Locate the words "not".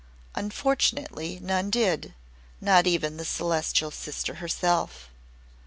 2.59-2.87